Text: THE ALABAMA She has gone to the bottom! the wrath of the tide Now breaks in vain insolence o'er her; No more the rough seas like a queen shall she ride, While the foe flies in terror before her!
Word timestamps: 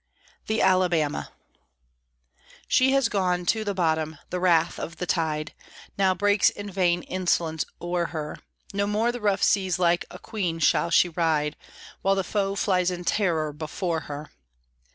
THE 0.47 0.61
ALABAMA 0.63 1.29
She 2.67 2.91
has 2.93 3.07
gone 3.07 3.45
to 3.45 3.63
the 3.63 3.75
bottom! 3.75 4.17
the 4.31 4.39
wrath 4.39 4.79
of 4.79 4.97
the 4.97 5.05
tide 5.05 5.53
Now 5.95 6.15
breaks 6.15 6.49
in 6.49 6.71
vain 6.71 7.03
insolence 7.03 7.65
o'er 7.79 8.07
her; 8.07 8.39
No 8.73 8.87
more 8.87 9.11
the 9.11 9.21
rough 9.21 9.43
seas 9.43 9.77
like 9.77 10.05
a 10.09 10.17
queen 10.17 10.57
shall 10.57 10.89
she 10.89 11.09
ride, 11.09 11.55
While 12.01 12.15
the 12.15 12.23
foe 12.23 12.55
flies 12.55 12.89
in 12.89 13.03
terror 13.03 13.53
before 13.53 13.99
her! 14.09 14.31